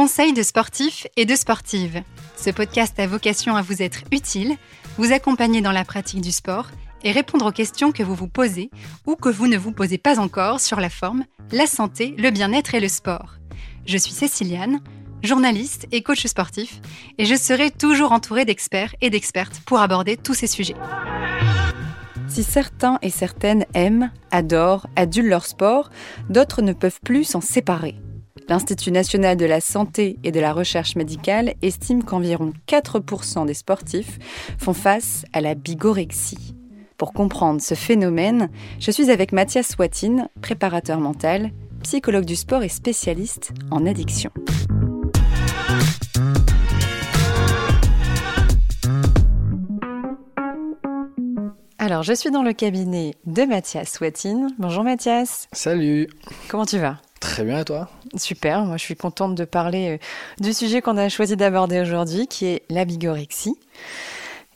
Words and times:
Conseil 0.00 0.32
de 0.32 0.42
sportifs 0.42 1.06
et 1.18 1.26
de 1.26 1.34
sportives. 1.36 2.02
Ce 2.34 2.48
podcast 2.48 2.98
a 2.98 3.06
vocation 3.06 3.54
à 3.54 3.60
vous 3.60 3.82
être 3.82 3.98
utile, 4.12 4.56
vous 4.96 5.12
accompagner 5.12 5.60
dans 5.60 5.72
la 5.72 5.84
pratique 5.84 6.22
du 6.22 6.32
sport 6.32 6.70
et 7.04 7.12
répondre 7.12 7.44
aux 7.44 7.52
questions 7.52 7.92
que 7.92 8.02
vous 8.02 8.14
vous 8.14 8.26
posez 8.26 8.70
ou 9.06 9.14
que 9.14 9.28
vous 9.28 9.46
ne 9.46 9.58
vous 9.58 9.72
posez 9.72 9.98
pas 9.98 10.18
encore 10.18 10.58
sur 10.58 10.80
la 10.80 10.88
forme, 10.88 11.26
la 11.52 11.66
santé, 11.66 12.14
le 12.16 12.30
bien-être 12.30 12.74
et 12.74 12.80
le 12.80 12.88
sport. 12.88 13.34
Je 13.84 13.98
suis 13.98 14.12
Céciliane, 14.12 14.80
journaliste 15.22 15.86
et 15.92 16.02
coach 16.02 16.24
sportif, 16.26 16.80
et 17.18 17.26
je 17.26 17.34
serai 17.34 17.70
toujours 17.70 18.12
entourée 18.12 18.46
d'experts 18.46 18.94
et 19.02 19.10
d'expertes 19.10 19.60
pour 19.66 19.80
aborder 19.80 20.16
tous 20.16 20.32
ces 20.32 20.46
sujets. 20.46 20.76
Si 22.26 22.42
certains 22.42 22.98
et 23.02 23.10
certaines 23.10 23.66
aiment, 23.74 24.10
adorent, 24.30 24.86
adulent 24.96 25.28
leur 25.28 25.44
sport, 25.44 25.90
d'autres 26.30 26.62
ne 26.62 26.72
peuvent 26.72 27.00
plus 27.04 27.24
s'en 27.24 27.42
séparer. 27.42 27.96
L'Institut 28.50 28.90
national 28.90 29.36
de 29.36 29.46
la 29.46 29.60
santé 29.60 30.18
et 30.24 30.32
de 30.32 30.40
la 30.40 30.52
recherche 30.52 30.96
médicale 30.96 31.54
estime 31.62 32.02
qu'environ 32.02 32.52
4% 32.66 33.46
des 33.46 33.54
sportifs 33.54 34.18
font 34.58 34.72
face 34.72 35.24
à 35.32 35.40
la 35.40 35.54
bigorexie. 35.54 36.56
Pour 36.98 37.12
comprendre 37.12 37.60
ce 37.60 37.76
phénomène, 37.76 38.50
je 38.80 38.90
suis 38.90 39.12
avec 39.12 39.30
Mathias 39.30 39.76
Watine, 39.78 40.28
préparateur 40.42 40.98
mental, 40.98 41.52
psychologue 41.84 42.24
du 42.24 42.34
sport 42.34 42.64
et 42.64 42.68
spécialiste 42.68 43.52
en 43.70 43.86
addiction. 43.86 44.32
Alors, 51.78 52.02
je 52.02 52.12
suis 52.14 52.32
dans 52.32 52.42
le 52.42 52.52
cabinet 52.52 53.14
de 53.26 53.44
Mathias 53.44 54.00
Watine. 54.00 54.48
Bonjour 54.58 54.82
Mathias. 54.82 55.46
Salut. 55.52 56.08
Comment 56.48 56.66
tu 56.66 56.78
vas? 56.78 56.98
Très 57.20 57.44
bien, 57.44 57.60
et 57.60 57.64
toi? 57.64 57.88
Super, 58.16 58.64
moi 58.64 58.76
je 58.76 58.82
suis 58.82 58.96
contente 58.96 59.34
de 59.34 59.44
parler 59.44 59.90
euh, 59.90 60.42
du 60.42 60.52
sujet 60.52 60.80
qu'on 60.80 60.96
a 60.96 61.08
choisi 61.08 61.36
d'aborder 61.36 61.80
aujourd'hui, 61.80 62.26
qui 62.26 62.46
est 62.46 62.62
la 62.70 62.84
bigorexie. 62.84 63.56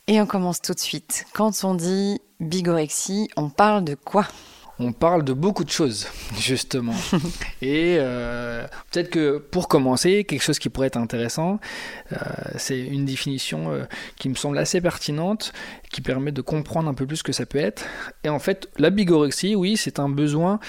Et 0.07 0.21
on 0.21 0.25
commence 0.25 0.61
tout 0.61 0.73
de 0.73 0.79
suite. 0.79 1.25
Quand 1.33 1.63
on 1.63 1.73
dit 1.73 2.19
bigorexie, 2.39 3.29
on 3.37 3.49
parle 3.49 3.83
de 3.83 3.95
quoi? 3.95 4.27
On 4.77 4.91
parle 4.91 5.23
de 5.23 5.31
beaucoup 5.31 5.63
de 5.63 5.69
choses, 5.69 6.07
justement. 6.37 6.95
Et 7.61 7.95
euh, 7.97 8.67
peut-être 8.91 9.09
que 9.09 9.37
pour 9.37 9.67
commencer, 9.67 10.25
quelque 10.25 10.41
chose 10.43 10.59
qui 10.59 10.69
pourrait 10.69 10.87
être 10.87 10.97
intéressant, 10.97 11.59
euh, 12.11 12.17
c'est 12.57 12.79
une 12.79 13.05
définition 13.05 13.71
euh, 13.71 13.85
qui 14.17 14.27
me 14.27 14.35
semble 14.35 14.57
assez 14.57 14.81
pertinente, 14.81 15.53
qui 15.91 16.01
permet 16.01 16.31
de 16.31 16.41
comprendre 16.41 16.89
un 16.89 16.93
peu 16.93 17.05
plus 17.05 17.17
ce 17.17 17.23
que 17.23 17.31
ça 17.31 17.45
peut 17.45 17.57
être. 17.57 17.85
Et 18.23 18.29
en 18.29 18.39
fait, 18.39 18.69
la 18.77 18.89
bigorexie, 18.89 19.55
oui, 19.55 19.77
c'est 19.77 19.99
un 19.99 20.09
besoin 20.09 20.59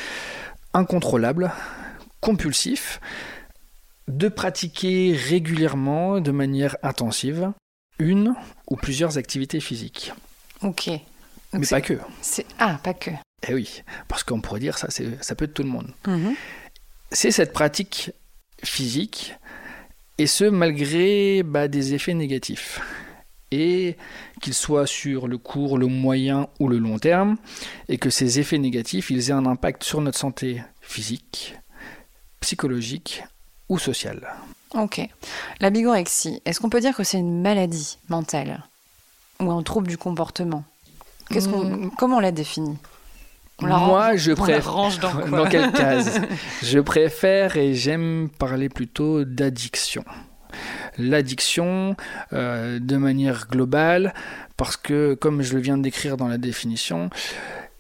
incontrôlable, 0.73 1.51
compulsif, 2.21 3.01
de 4.09 4.29
pratiquer 4.29 5.15
régulièrement, 5.15 6.21
de 6.21 6.31
manière 6.31 6.77
intensive, 6.83 7.53
une 7.99 8.35
ou 8.69 8.77
plusieurs 8.77 9.19
activités 9.19 9.61
physiques. 9.61 10.13
Ok. 10.63 10.91
Mais 11.53 11.67
pas 11.67 11.81
que. 11.81 11.99
Ah, 12.59 12.79
pas 12.83 12.95
que. 12.95 13.11
Eh 13.49 13.55
oui, 13.55 13.83
parce 14.09 14.23
qu'on 14.23 14.41
pourrait 14.41 14.61
dire 14.61 14.79
ça, 14.79 14.89
ça 14.91 15.35
peut 15.35 15.45
être 15.45 15.55
tout 15.55 15.63
le 15.63 15.69
monde. 15.69 15.93
Mhm. 16.07 16.35
C'est 17.13 17.31
cette 17.31 17.53
pratique 17.53 18.11
physique, 18.65 19.35
et 20.19 20.27
ce 20.27 20.45
malgré 20.45 21.43
bah, 21.43 21.69
des 21.69 21.95
effets 21.95 22.15
négatifs. 22.15 22.81
Et 23.53 23.97
qu'ils 24.41 24.55
soient 24.55 24.89
sur 24.89 25.29
le 25.29 25.39
court, 25.39 25.79
le 25.79 25.87
moyen 25.87 26.49
ou 26.59 26.69
le 26.69 26.79
long 26.79 26.99
terme, 26.99 27.37
et 27.89 27.97
que 27.97 28.11
ces 28.11 28.41
effets 28.41 28.59
négatifs, 28.59 29.11
ils 29.11 29.31
aient 29.31 29.35
un 29.35 29.47
impact 29.47 29.85
sur 29.85 30.01
notre 30.01 30.19
santé 30.19 30.63
physique, 30.81 31.55
psychologique 32.47 33.25
ou 33.69 33.77
sociale. 33.77 34.33
Ok. 34.75 35.01
La 35.59 35.71
bigorexie, 35.71 36.41
est-ce 36.45 36.61
qu'on 36.61 36.71
peut 36.71 36.79
dire 36.79 36.95
que 36.95 37.03
c'est 37.03 37.19
une 37.19 37.43
maladie 37.43 37.99
mentale 38.09 38.63
ou 39.41 39.51
un 39.51 39.65
trouble 39.65 39.89
du 39.89 39.99
comportement? 39.99 40.63
Hmm. 41.31 41.89
Comment 41.99 42.19
on 42.19 42.21
la 42.21 42.31
définit? 42.31 42.79
Moi, 43.61 44.15
je 44.15 44.31
préfère. 44.31 44.73
dans, 45.01 45.27
dans 45.37 45.49
quelle 45.49 45.73
case? 45.73 46.21
Je 46.63 46.79
préfère 46.79 47.57
et 47.57 47.75
j'aime 47.75 48.29
parler 48.39 48.69
plutôt 48.69 49.25
d'addiction. 49.25 50.05
L'addiction 50.99 51.97
euh, 52.33 52.79
de 52.79 52.97
manière 52.97 53.49
globale, 53.49 54.15
parce 54.57 54.77
que, 54.77 55.15
comme 55.15 55.43
je 55.43 55.55
le 55.55 55.61
viens 55.61 55.79
de 55.79 55.83
décrire 55.83 56.17
dans 56.17 56.29
la 56.29 56.39
définition, 56.39 57.11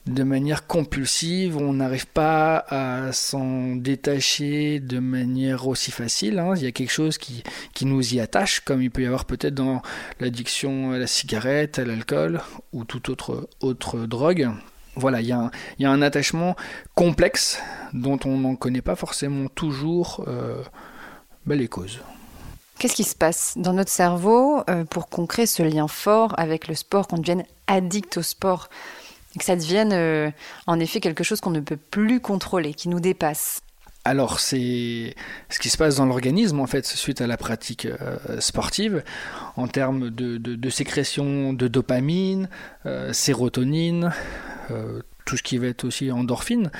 de 0.06 0.22
manière 0.22 0.66
compulsive, 0.66 1.56
on 1.56 1.74
n'arrive 1.74 2.06
pas 2.06 2.64
à 2.68 3.12
s'en 3.12 3.74
détacher 3.74 4.80
de 4.80 4.98
manière 4.98 5.66
aussi 5.66 5.90
facile. 5.90 6.38
Hein. 6.38 6.54
Il 6.56 6.62
y 6.62 6.66
a 6.66 6.72
quelque 6.72 6.92
chose 6.92 7.18
qui, 7.18 7.42
qui 7.74 7.86
nous 7.86 8.14
y 8.14 8.20
attache, 8.20 8.60
comme 8.60 8.82
il 8.82 8.90
peut 8.90 9.02
y 9.02 9.06
avoir 9.06 9.24
peut-être 9.24 9.54
dans 9.54 9.82
l'addiction 10.20 10.92
à 10.92 10.98
la 10.98 11.06
cigarette, 11.06 11.78
à 11.78 11.84
l'alcool 11.84 12.40
ou 12.72 12.84
toute 12.84 13.08
autre, 13.08 13.48
autre 13.60 14.06
drogue 14.06 14.50
voilà, 14.96 15.20
il 15.20 15.26
y, 15.26 15.32
a 15.32 15.90
un 15.90 16.02
attachement 16.02 16.56
complexe 16.94 17.60
dont 17.92 18.18
on 18.24 18.38
n'en 18.38 18.56
connaît 18.56 18.80
pas 18.80 18.96
forcément 18.96 19.48
toujours 19.48 20.24
euh, 20.26 20.62
ben, 21.44 21.58
les 21.58 21.68
causes. 21.68 22.00
Qu'est-ce 22.78 22.94
qui 22.94 23.04
se 23.04 23.14
passe 23.14 23.54
dans 23.56 23.74
notre 23.74 23.90
cerveau 23.90 24.62
euh, 24.70 24.84
pour 24.84 25.08
qu'on 25.08 25.26
crée 25.26 25.46
ce 25.46 25.62
lien 25.62 25.86
fort 25.86 26.34
avec 26.38 26.66
le 26.66 26.74
sport, 26.74 27.08
qu'on 27.08 27.18
devienne 27.18 27.44
addict 27.66 28.16
au 28.16 28.22
sport? 28.22 28.70
Et 29.36 29.38
que 29.38 29.44
ça 29.44 29.54
devienne 29.54 29.92
euh, 29.92 30.30
en 30.66 30.80
effet 30.80 30.98
quelque 30.98 31.22
chose 31.22 31.40
qu'on 31.40 31.50
ne 31.50 31.60
peut 31.60 31.76
plus 31.76 32.20
contrôler, 32.20 32.74
qui 32.74 32.88
nous 32.88 33.00
dépasse. 33.00 33.60
Alors 34.04 34.40
c'est 34.40 35.14
ce 35.48 35.58
qui 35.58 35.68
se 35.68 35.76
passe 35.76 35.96
dans 35.96 36.06
l'organisme 36.06 36.60
en 36.60 36.66
fait 36.66 36.86
suite 36.86 37.20
à 37.20 37.26
la 37.26 37.36
pratique 37.36 37.88
sportive 38.38 39.02
en 39.56 39.66
termes 39.66 40.10
de, 40.10 40.70
sécrétion 40.70 41.52
de 41.52 41.66
dopamine, 41.66 42.48
sérotonine, 43.10 44.12
euh, 44.70 45.02
tout 45.26 45.36
ce 45.36 45.42
qui 45.42 45.58
va 45.58 45.66
être 45.66 45.84
aussi 45.84 46.10
endorphine, 46.10 46.70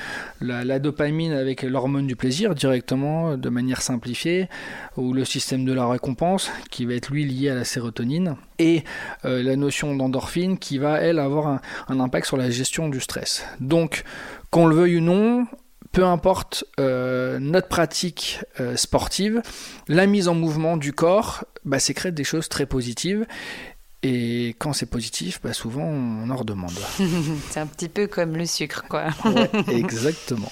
la, 0.41 0.79
dopamine 0.79 1.33
avec 1.33 1.61
l'hormone 1.61 2.07
du 2.07 2.15
plaisir 2.15 2.55
directement, 2.55 3.37
de 3.37 3.49
manière 3.49 3.81
simplifiée, 3.81 4.47
ou 4.95 5.13
le 5.13 5.25
système 5.25 5.65
de 5.65 5.73
la 5.73 5.85
récompense 5.85 6.49
qui 6.71 6.85
va 6.85 6.93
être 6.93 7.11
lui 7.11 7.25
lié 7.25 7.49
à 7.49 7.55
la 7.55 7.65
sérotonine, 7.65 8.37
et 8.57 8.83
euh, 9.25 9.43
la 9.43 9.55
notion 9.55 9.95
d'endorphine 9.95 10.57
qui 10.57 10.77
va 10.77 10.99
elle 10.99 11.19
avoir 11.19 11.59
un, 11.89 11.99
impact 11.99 12.25
sur 12.25 12.37
la 12.37 12.49
gestion 12.49 12.89
du 12.89 13.01
stress. 13.01 13.45
Donc, 13.59 14.03
qu'on 14.49 14.65
le 14.65 14.75
veuille 14.75 14.97
ou 14.97 15.01
non, 15.01 15.45
peu 15.91 16.05
importe 16.05 16.63
euh, 16.79 17.39
notre 17.39 17.67
pratique 17.67 18.39
sportive, 18.75 19.41
la 19.89 20.05
mise 20.05 20.29
en 20.29 20.35
mouvement 20.35 20.77
du 20.77 20.93
corps 20.93 21.43
bah, 21.65 21.79
sécrète 21.79 22.15
des 22.15 22.23
choses 22.23 22.47
très 22.47 22.65
positives 22.65 23.25
et 24.03 24.49
quand 24.59 24.73
c'est 24.73 24.85
positif, 24.85 25.39
bah 25.43 25.53
souvent 25.53 25.83
on 25.83 26.29
en 26.29 26.35
redemande. 26.35 26.77
c'est 27.49 27.59
un 27.59 27.67
petit 27.67 27.89
peu 27.89 28.07
comme 28.07 28.35
le 28.37 28.45
sucre, 28.45 28.85
quoi. 28.87 29.07
exactement. 29.67 30.51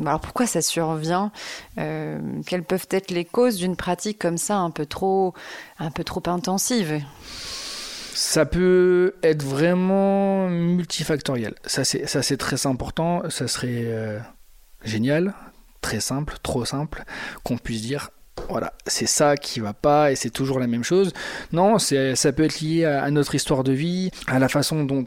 Alors 0.00 0.20
pourquoi 0.20 0.46
ça 0.46 0.60
survient 0.60 1.32
euh, 1.78 2.18
Quelles 2.46 2.64
peuvent 2.64 2.88
être 2.90 3.10
les 3.10 3.24
causes 3.24 3.56
d'une 3.56 3.76
pratique 3.76 4.18
comme 4.18 4.38
ça, 4.38 4.56
un 4.56 4.70
peu 4.70 4.86
trop, 4.86 5.34
un 5.78 5.90
peu 5.90 6.04
trop 6.04 6.22
intensive? 6.26 7.00
Ça 8.12 8.44
peut 8.44 9.14
être 9.22 9.44
vraiment 9.44 10.48
multifactoriel. 10.48 11.54
Ça 11.64 11.84
c'est 11.84 12.36
très 12.36 12.66
important. 12.66 13.22
Ça 13.30 13.46
serait 13.46 13.84
euh, 13.84 14.18
génial, 14.82 15.34
très 15.80 16.00
simple, 16.00 16.34
trop 16.42 16.64
simple, 16.64 17.04
qu'on 17.44 17.56
puisse 17.56 17.82
dire 17.82 18.10
voilà, 18.48 18.72
c'est 18.86 19.06
ça 19.06 19.36
qui 19.36 19.60
va 19.60 19.72
pas 19.72 20.10
et 20.12 20.16
c'est 20.16 20.30
toujours 20.30 20.58
la 20.58 20.66
même 20.66 20.84
chose. 20.84 21.12
Non, 21.52 21.78
ça 21.78 22.32
peut 22.32 22.44
être 22.44 22.60
lié 22.60 22.84
à, 22.84 23.10
notre 23.10 23.34
histoire 23.34 23.64
de 23.64 23.72
vie, 23.72 24.10
à 24.26 24.38
la 24.38 24.48
façon 24.48 24.84
dont 24.84 25.04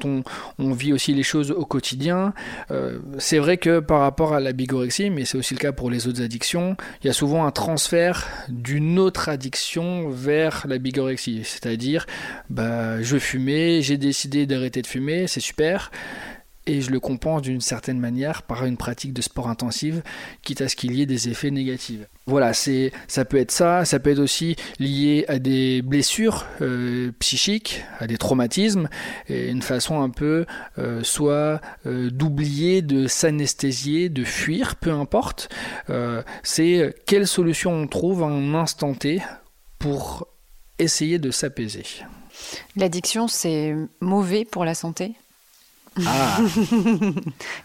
on, 0.60 0.74
vit 0.74 0.94
aussi 0.94 1.14
les 1.14 1.24
choses 1.24 1.52
au 1.52 1.66
quotidien. 1.66 2.34
Euh, 2.72 3.00
c'est 3.18 3.40
vrai 3.40 3.58
que 3.58 3.80
par 3.80 4.00
rapport 4.00 4.34
à 4.34 4.40
la 4.40 4.54
bigorexie, 4.54 5.10
mais 5.10 5.26
c'est 5.26 5.38
aussi 5.38 5.54
le 5.54 5.60
cas 5.60 5.72
pour 5.72 5.90
les 5.90 6.08
autres 6.08 6.22
addictions, 6.22 6.78
il 7.04 7.08
y 7.08 7.10
a 7.10 7.14
souvent 7.14 7.46
un 7.46 7.52
transfert 7.52 8.28
d'une 8.48 9.00
autre 9.00 9.30
addiction 9.30 10.10
vers 10.10 10.66
la 10.68 10.78
bigorexie. 10.78 11.42
C'est-à-dire, 11.44 12.06
bah, 12.50 13.02
je 13.02 13.18
fumais, 13.18 13.82
j'ai 13.82 13.98
décidé 13.98 14.46
d'arrêter 14.46 14.82
de 14.82 14.88
fumer, 14.88 15.28
c'est 15.28 15.40
super 15.40 15.92
et 16.68 16.82
je 16.82 16.92
le 16.92 17.00
compense 17.00 17.42
d'une 17.42 17.62
certaine 17.62 18.00
manière 18.00 18.44
par 18.44 18.66
une 18.66 18.78
pratique 18.78 19.14
de 19.14 19.22
sport 19.22 19.50
intensive, 19.50 20.04
quitte 20.44 20.62
à 20.62 20.70
ce 20.70 20.76
qu'il 20.76 20.94
y 20.94 21.02
ait 21.02 21.06
des 21.06 21.30
effets 21.30 21.52
négatifs. 21.52 22.02
Voilà, 22.28 22.54
c'est, 22.54 22.92
ça 23.08 23.26
peut 23.26 23.38
être 23.38 23.52
ça, 23.52 23.84
ça 23.84 24.00
peut 24.00 24.12
être 24.12 24.20
aussi 24.20 24.56
lié 24.80 25.26
à 25.28 25.40
des 25.40 25.82
blessures 25.82 26.46
euh, 26.62 27.12
psychiques, 27.20 27.84
à 28.00 28.08
des 28.08 28.18
traumatismes, 28.18 28.90
et 29.28 29.50
une 29.50 29.64
façon 29.64 30.02
un 30.02 30.10
peu 30.10 30.46
euh, 30.78 31.04
soit 31.04 31.62
euh, 31.86 32.12
d'oublier, 32.12 32.82
de 32.82 33.08
s'anesthésier, 33.08 34.10
de 34.10 34.24
fuir, 34.24 34.76
peu 34.76 34.92
importe. 34.92 35.50
c'est 36.44 36.96
quelle 37.06 37.28
solution 37.28 37.72
on 37.72 37.88
trouve 37.88 38.24
un 38.24 38.54
instant 38.54 38.94
T 38.94 39.22
pour 39.80 40.28
essayer 40.80 41.20
de 41.20 41.32
s'apaiser. 41.32 41.86
L'addiction, 42.76 43.28
c'est 43.28 43.76
mauvais 44.00 44.46
pour 44.46 44.66
la 44.66 44.74
santé? 44.74 45.16
Ah. 46.06 46.40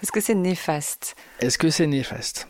Est-ce 0.03 0.13
que 0.13 0.21
c'est 0.21 0.35
néfaste? 0.35 1.17
Est-ce 1.41 1.59
que 1.59 1.71
c'est 1.71 1.87
néfaste? 1.87 2.49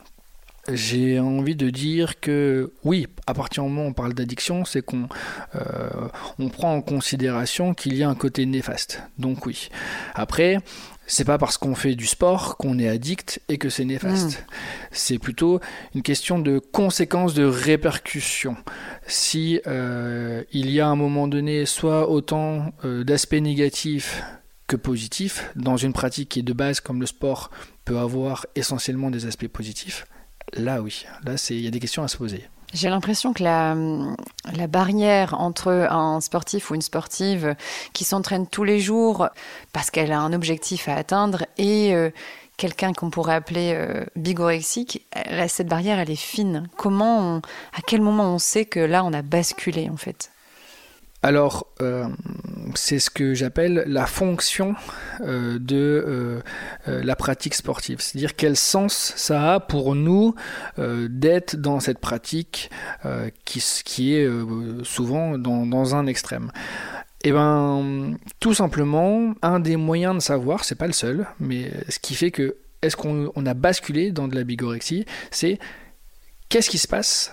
J'ai 0.72 1.20
envie 1.20 1.54
de 1.54 1.70
dire 1.70 2.18
que 2.18 2.72
oui, 2.82 3.06
à 3.26 3.34
partir 3.34 3.62
du 3.62 3.68
moment 3.68 3.84
où 3.84 3.90
on 3.90 3.92
parle 3.92 4.14
d'addiction, 4.14 4.64
c'est 4.64 4.82
qu'on 4.82 5.08
euh, 5.54 6.08
on 6.38 6.48
prend 6.48 6.74
en 6.74 6.82
considération 6.82 7.72
qu'il 7.72 7.94
y 7.94 8.02
a 8.02 8.08
un 8.08 8.16
côté 8.16 8.46
néfaste. 8.46 9.02
Donc 9.18 9.46
oui. 9.46 9.68
Après, 10.14 10.58
c'est 11.06 11.24
pas 11.24 11.38
parce 11.38 11.56
qu'on 11.56 11.76
fait 11.76 11.94
du 11.94 12.06
sport 12.06 12.56
qu'on 12.56 12.80
est 12.80 12.88
addict 12.88 13.40
et 13.48 13.58
que 13.58 13.68
c'est 13.68 13.84
néfaste. 13.84 14.40
Mm. 14.40 14.44
C'est 14.90 15.18
plutôt 15.18 15.60
une 15.94 16.02
question 16.02 16.40
de 16.40 16.58
conséquences, 16.58 17.34
de 17.34 17.44
répercussions. 17.44 18.56
Si 19.06 19.60
euh, 19.68 20.42
il 20.52 20.70
y 20.70 20.80
a 20.80 20.86
à 20.86 20.90
un 20.90 20.96
moment 20.96 21.28
donné 21.28 21.64
soit 21.64 22.10
autant 22.10 22.72
euh, 22.84 23.04
d'aspects 23.04 23.34
négatifs 23.34 24.22
que 24.66 24.76
positifs 24.76 25.50
dans 25.54 25.76
une 25.76 25.92
pratique 25.92 26.28
qui 26.28 26.40
est 26.40 26.42
de 26.42 26.52
base 26.52 26.80
comme 26.80 27.00
le 27.00 27.06
sport 27.06 27.50
peut 27.84 27.98
avoir 27.98 28.46
essentiellement 28.54 29.10
des 29.10 29.26
aspects 29.26 29.48
positifs, 29.48 30.06
là 30.54 30.82
oui, 30.82 31.06
là 31.24 31.34
il 31.50 31.60
y 31.60 31.68
a 31.68 31.70
des 31.70 31.80
questions 31.80 32.02
à 32.02 32.08
se 32.08 32.16
poser. 32.16 32.44
J'ai 32.74 32.90
l'impression 32.90 33.32
que 33.32 33.44
la, 33.44 33.76
la, 34.52 34.66
barrière 34.66 35.40
entre 35.40 35.70
un 35.70 36.20
sportif 36.20 36.70
ou 36.70 36.74
une 36.74 36.82
sportive 36.82 37.54
qui 37.92 38.04
s'entraîne 38.04 38.46
tous 38.48 38.64
les 38.64 38.80
jours 38.80 39.28
parce 39.72 39.90
qu'elle 39.90 40.10
a 40.10 40.20
un 40.20 40.32
objectif 40.32 40.88
à 40.88 40.96
atteindre 40.96 41.46
et 41.58 41.94
euh, 41.94 42.10
quelqu'un 42.56 42.92
qu'on 42.92 43.10
pourrait 43.10 43.34
appeler 43.34 43.72
euh, 43.74 44.04
bigorexique, 44.16 45.06
cette 45.48 45.68
barrière, 45.68 46.00
elle 46.00 46.10
est 46.10 46.16
fine. 46.16 46.68
Comment, 46.76 47.36
à 47.36 47.82
quel 47.86 48.00
moment 48.00 48.34
on 48.34 48.38
sait 48.38 48.64
que 48.64 48.80
là, 48.80 49.04
on 49.04 49.12
a 49.12 49.22
basculé 49.22 49.88
en 49.88 49.96
fait? 49.96 50.30
Alors, 51.22 51.66
euh, 51.80 52.06
c'est 52.74 52.98
ce 52.98 53.10
que 53.10 53.34
j'appelle 53.34 53.84
la 53.86 54.06
fonction 54.06 54.74
euh, 55.22 55.58
de 55.58 56.04
euh, 56.86 57.02
la 57.02 57.16
pratique 57.16 57.54
sportive. 57.54 58.00
C'est-à-dire 58.00 58.36
quel 58.36 58.56
sens 58.56 59.12
ça 59.16 59.54
a 59.54 59.60
pour 59.60 59.94
nous 59.94 60.34
d'être 60.76 61.56
dans 61.56 61.80
cette 61.80 61.98
pratique 61.98 62.70
qui, 63.44 64.14
est 64.14 64.28
souvent 64.84 65.38
dans, 65.38 65.66
dans, 65.66 65.94
un 65.94 66.06
extrême. 66.06 66.52
Eh 67.24 67.32
ben, 67.32 68.16
tout 68.38 68.54
simplement, 68.54 69.34
un 69.42 69.58
des 69.58 69.76
moyens 69.76 70.14
de 70.14 70.20
savoir, 70.20 70.64
c'est 70.64 70.76
pas 70.76 70.86
le 70.86 70.92
seul, 70.92 71.26
mais 71.40 71.72
ce 71.88 71.98
qui 71.98 72.14
fait 72.14 72.30
que 72.30 72.56
est-ce 72.82 72.96
qu'on 72.96 73.46
a 73.46 73.54
basculé 73.54 74.12
dans 74.12 74.28
de 74.28 74.36
la 74.36 74.44
bigorexie, 74.44 75.06
c'est 75.30 75.58
qu'est-ce 76.48 76.70
qui 76.70 76.78
se 76.78 76.86
passe 76.86 77.32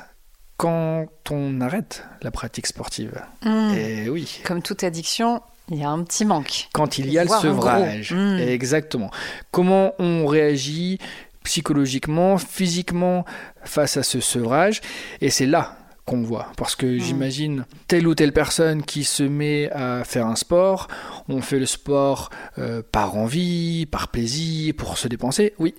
quand 0.64 1.10
on 1.30 1.60
arrête 1.60 2.06
la 2.22 2.32
pratique 2.32 2.68
sportive. 2.68 3.22
Hmm. 3.44 3.74
Et 3.76 4.08
oui. 4.08 4.40
Comme 4.46 4.62
toute 4.62 4.86
addiction, 4.86 5.42
il 5.70 5.80
y 5.80 5.84
a 5.84 5.90
un 5.90 6.02
petit 6.04 6.24
manque. 6.24 6.70
Quand 6.72 6.98
il 6.98 7.12
y 7.12 7.20
a 7.20 7.26
le 7.26 7.30
sevrage. 7.30 8.14
Hmm. 8.14 8.38
Exactement. 8.38 9.12
Comment 9.52 9.94
on 10.00 10.26
réagit 10.26 11.00
psychologiquement, 11.44 12.38
physiquement 12.38 13.26
face 13.66 13.98
à 13.98 14.04
ce 14.04 14.22
sevrage? 14.22 14.80
Et 15.20 15.30
c'est 15.30 15.48
là 15.48 15.76
qu'on 16.06 16.22
voit. 16.22 16.48
Parce 16.56 16.78
que 16.78 16.86
hmm. 16.86 17.00
j'imagine 17.00 17.66
telle 17.90 18.08
ou 18.08 18.16
telle 18.16 18.32
personne 18.32 18.84
qui 18.84 19.04
se 19.04 19.24
met 19.24 19.70
à 19.72 20.06
faire 20.06 20.28
un 20.28 20.38
sport, 20.38 20.88
on 21.28 21.42
fait 21.42 21.60
le 21.60 21.66
sport 21.66 22.30
euh, 22.58 22.82
par 22.90 23.18
envie, 23.18 23.86
par 23.86 24.08
plaisir, 24.08 24.74
pour 24.78 24.98
se 24.98 25.10
dépenser, 25.10 25.56
oui. 25.60 25.76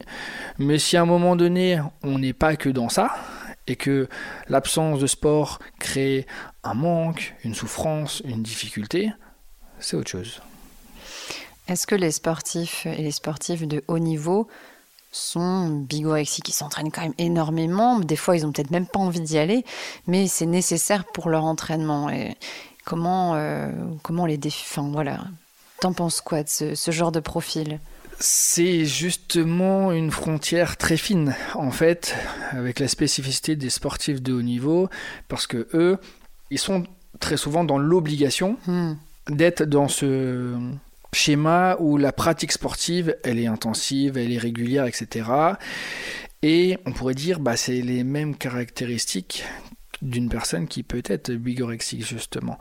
Mais 0.58 0.78
si 0.78 0.98
à 0.98 1.00
un 1.00 1.06
moment 1.06 1.36
donné, 1.36 1.80
on 2.02 2.18
n'est 2.18 2.34
pas 2.34 2.56
que 2.56 2.68
dans 2.68 2.90
ça, 2.90 3.14
et 3.66 3.76
que 3.76 4.08
l'absence 4.48 4.98
de 4.98 5.06
sport 5.06 5.58
crée 5.78 6.26
un 6.62 6.74
manque, 6.74 7.34
une 7.44 7.54
souffrance, 7.54 8.22
une 8.24 8.42
difficulté, 8.42 9.12
c'est 9.80 9.96
autre 9.96 10.10
chose. 10.10 10.40
Est-ce 11.68 11.86
que 11.86 11.94
les 11.94 12.10
sportifs 12.10 12.86
et 12.86 13.02
les 13.02 13.10
sportifs 13.10 13.66
de 13.66 13.82
haut 13.88 13.98
niveau 13.98 14.48
sont 15.12 15.68
bigorexiques, 15.68 16.46
qui 16.46 16.52
s'entraînent 16.52 16.90
quand 16.90 17.02
même 17.02 17.14
énormément, 17.18 18.00
des 18.00 18.16
fois 18.16 18.36
ils 18.36 18.44
ont 18.44 18.52
peut-être 18.52 18.70
même 18.70 18.86
pas 18.86 18.98
envie 18.98 19.20
d'y 19.20 19.38
aller, 19.38 19.64
mais 20.06 20.26
c'est 20.26 20.46
nécessaire 20.46 21.04
pour 21.04 21.28
leur 21.30 21.44
entraînement. 21.44 22.10
Comment, 22.84 23.34
euh, 23.36 23.70
comment 24.02 24.26
les 24.26 24.36
défis 24.36 24.66
Enfin 24.68 24.90
voilà, 24.90 25.24
t'en 25.80 25.92
penses 25.92 26.20
quoi 26.20 26.42
de 26.42 26.48
ce 26.48 26.90
genre 26.90 27.12
de 27.12 27.20
profil? 27.20 27.78
C'est 28.18 28.84
justement 28.84 29.92
une 29.92 30.10
frontière 30.10 30.76
très 30.76 30.96
fine, 30.96 31.34
en 31.54 31.70
fait, 31.70 32.14
avec 32.50 32.78
la 32.78 32.88
spécificité 32.88 33.56
des 33.56 33.70
sportifs 33.70 34.22
de 34.22 34.32
haut 34.32 34.42
niveau, 34.42 34.88
parce 35.28 35.46
que 35.46 35.68
eux, 35.74 35.98
ils 36.50 36.58
sont 36.58 36.84
très 37.20 37.36
souvent 37.36 37.64
dans 37.64 37.78
l'obligation 37.78 38.58
hmm. 38.66 38.94
d'être 39.28 39.62
dans 39.62 39.88
ce 39.88 40.54
schéma 41.12 41.76
où 41.78 41.96
la 41.96 42.12
pratique 42.12 42.52
sportive, 42.52 43.16
elle 43.22 43.38
est 43.38 43.46
intensive, 43.46 44.18
elle 44.18 44.32
est 44.32 44.38
régulière, 44.38 44.86
etc. 44.86 45.30
Et 46.42 46.76
on 46.84 46.92
pourrait 46.92 47.14
dire, 47.14 47.40
bah, 47.40 47.56
c'est 47.56 47.80
les 47.80 48.04
mêmes 48.04 48.36
caractéristiques 48.36 49.44
d'une 50.04 50.28
personne 50.28 50.68
qui 50.68 50.82
peut 50.82 51.02
être 51.04 51.32
bigorexique 51.32 52.06
justement. 52.06 52.58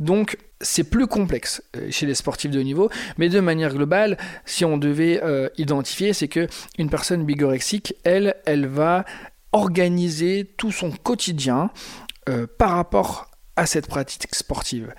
Donc 0.00 0.38
c'est 0.60 0.84
plus 0.84 1.06
complexe 1.06 1.62
euh, 1.76 1.88
chez 1.90 2.06
les 2.06 2.14
sportifs 2.14 2.50
de 2.50 2.58
haut 2.58 2.64
niveau, 2.64 2.90
mais 3.18 3.28
de 3.28 3.40
manière 3.40 3.72
globale, 3.74 4.16
si 4.44 4.64
on 4.64 4.76
devait 4.76 5.20
euh, 5.22 5.48
identifier, 5.58 6.12
c'est 6.12 6.28
que 6.28 6.48
une 6.78 6.90
personne 6.90 7.24
bigorexique, 7.24 7.94
elle, 8.04 8.34
elle 8.46 8.66
va 8.66 9.04
organiser 9.52 10.50
tout 10.56 10.72
son 10.72 10.90
quotidien 10.90 11.70
euh, 12.28 12.46
par 12.58 12.70
rapport 12.72 13.30
à 13.56 13.66
cette 13.66 13.86
pratique 13.86 14.34
sportive. 14.34 14.92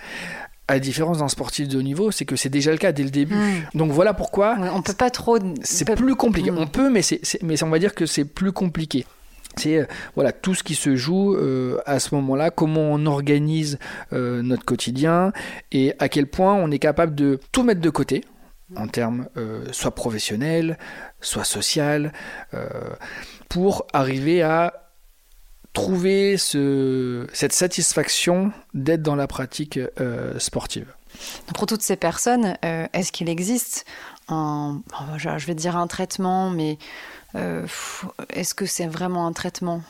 À 0.67 0.73
la 0.73 0.79
différence 0.79 1.17
d'un 1.17 1.27
sportif 1.27 1.67
de 1.67 1.79
haut 1.79 1.83
niveau, 1.83 2.11
c'est 2.11 2.25
que 2.25 2.35
c'est 2.35 2.49
déjà 2.49 2.71
le 2.71 2.77
cas 2.77 2.91
dès 2.91 3.03
le 3.03 3.09
début. 3.09 3.35
Donc 3.73 3.91
voilà 3.91 4.13
pourquoi. 4.13 4.55
on 4.75 4.83
peut 4.83 4.93
pas 4.93 5.09
trop. 5.09 5.39
C'est 5.63 5.95
plus 5.95 6.15
compliqué. 6.15 6.51
Hmm. 6.51 6.59
On 6.59 6.67
peut, 6.67 6.91
mais, 6.91 7.01
mais 7.41 7.63
on 7.63 7.69
va 7.69 7.79
dire 7.79 7.95
que 7.95 8.05
c'est 8.05 8.25
plus 8.25 8.51
compliqué 8.51 9.05
c'est 9.57 9.77
euh, 9.77 9.85
voilà 10.15 10.31
tout 10.31 10.55
ce 10.55 10.63
qui 10.63 10.75
se 10.75 10.95
joue 10.95 11.35
euh, 11.35 11.79
à 11.85 11.99
ce 11.99 12.15
moment-là, 12.15 12.51
comment 12.51 12.91
on 12.91 13.05
organise 13.05 13.79
euh, 14.13 14.41
notre 14.41 14.65
quotidien 14.65 15.33
et 15.71 15.93
à 15.99 16.09
quel 16.09 16.27
point 16.27 16.53
on 16.53 16.71
est 16.71 16.79
capable 16.79 17.15
de 17.15 17.39
tout 17.51 17.63
mettre 17.63 17.81
de 17.81 17.89
côté 17.89 18.23
en 18.75 18.87
termes 18.87 19.27
soit 19.71 19.95
professionnels, 19.95 20.77
soit 21.21 21.43
social, 21.43 22.13
pour 23.49 23.87
arriver 23.93 24.43
à 24.43 24.91
trouver 25.73 26.37
ce, 26.37 27.25
cette 27.33 27.51
satisfaction 27.51 28.51
d'être 28.75 29.01
dans 29.01 29.15
la 29.15 29.25
pratique 29.25 29.79
sportive. 30.37 30.93
Pour 31.55 31.65
toutes 31.65 31.81
ces 31.81 31.95
personnes, 31.95 32.57
est-ce 32.61 33.11
qu'il 33.11 33.27
existe 33.27 33.85
un, 34.31 34.81
je 35.17 35.45
vais 35.45 35.55
dire 35.55 35.75
un 35.77 35.87
traitement, 35.87 36.49
mais 36.49 36.77
euh, 37.35 37.65
est-ce 38.29 38.53
que 38.53 38.65
c'est 38.65 38.87
vraiment 38.87 39.27
un 39.27 39.33
traitement? 39.33 39.81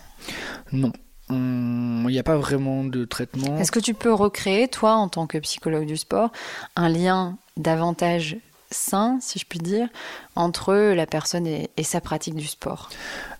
Non. 0.72 0.92
Il 1.32 2.08
n'y 2.08 2.18
a 2.18 2.24
pas 2.24 2.38
vraiment 2.38 2.84
de 2.84 3.06
traitement. 3.06 3.58
Est-ce 3.60 3.72
que 3.72 3.80
tu 3.80 3.94
peux 3.94 4.12
recréer, 4.12 4.68
toi, 4.68 4.96
en 4.96 5.10
tant 5.10 5.28
que 5.28 5.38
psychologue 5.38 5.86
du 5.86 5.96
sport, 5.96 6.32
un 6.76 6.90
lien 6.90 7.38
davantage 7.56 8.38
sain, 8.72 9.20
si 9.22 9.38
je 9.38 9.46
puis 9.46 9.60
dire, 9.60 9.88
entre 10.36 10.74
la 10.74 11.06
personne 11.06 11.46
et, 11.46 11.70
sa 11.84 12.02
pratique 12.02 12.36
du 12.36 12.48
sport? 12.48 12.90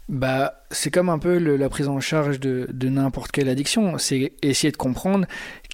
Bah, 0.08 0.64
c'est 0.72 0.92
comme 0.92 1.10
un 1.10 1.20
peu 1.20 1.38
la 1.38 1.70
prise 1.70 1.88
en 1.88 2.00
charge 2.00 2.40
de, 2.40 2.68
n'importe 2.90 3.32
quelle 3.32 3.50
addiction. 3.50 3.98
C'est 3.98 4.34
essayer 4.44 4.72
de 4.72 4.78
comprendre 4.78 5.26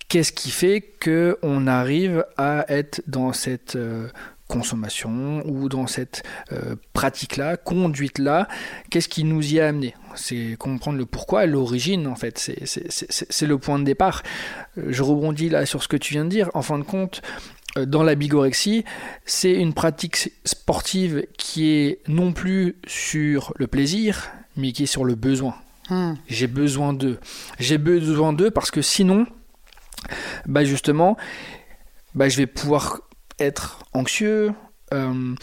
qu'est-ce 0.08 0.32
qui 0.32 0.52
fait 0.52 0.82
que 0.82 1.38
on 1.42 1.68
arrive 1.68 2.26
à 2.38 2.66
être 2.70 3.02
dans 3.08 3.34
cette 3.34 3.76
euh, 3.76 4.08
consommation 4.56 5.44
ou 5.46 5.70
dans 5.70 5.88
cette 5.88 6.24
euh, 6.52 6.76
pratique-là, 6.94 7.58
conduite-là, 7.58 8.48
qu'est-ce 8.90 9.10
qui 9.10 9.24
nous 9.24 9.54
y 9.54 9.60
a 9.60 9.68
amené? 9.68 9.96
C'est 10.16 10.56
comprendre 10.58 10.98
le 10.98 11.06
pourquoi, 11.06 11.46
l'origine 11.46 12.08
en 12.08 12.16
fait, 12.16 12.38
c'est 12.40 13.48
le 13.48 13.58
point 13.58 13.80
de 13.80 13.84
départ. 13.84 14.24
Euh, 14.78 14.88
je 14.90 15.04
rebondis 15.04 15.50
là 15.50 15.66
sur 15.66 15.84
ce 15.84 15.88
que 15.88 15.98
tu 15.98 16.14
viens 16.14 16.26
de 16.26 16.30
dire. 16.30 16.50
En 16.54 16.62
fin 16.62 16.80
de 16.80 16.84
compte, 16.84 17.22
euh, 17.78 17.86
dans 17.86 18.04
la 18.04 18.16
bigorexie, 18.16 18.86
c'est 19.26 19.54
une 19.54 19.74
pratique 19.74 20.32
sportive 20.46 21.26
qui 21.38 21.70
est 21.70 22.00
non 22.08 22.32
plus 22.32 22.78
sur 22.88 23.54
le 23.58 23.68
plaisir, 23.68 24.30
mais 24.56 24.72
qui 24.72 24.84
est 24.84 24.88
sur 24.88 25.04
le 25.04 25.16
besoin. 25.16 25.56
Hmm. 25.90 26.14
J'ai 26.28 26.48
besoin 26.48 26.94
d'eux. 26.94 27.20
J'ai 27.60 27.78
besoin 27.78 28.34
d'eux 28.34 28.52
parce 28.52 28.72
que 28.72 28.82
sinon, 28.82 29.28
bah 30.46 30.64
justement, 30.64 31.18
bah 32.16 32.30
je 32.30 32.38
vais 32.38 32.48
pouvoir 32.48 33.02
être 33.40 33.80
anxieux, 33.94 34.54
euh, 34.94 35.36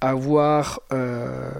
avoir 0.00 0.80
euh, 0.92 1.50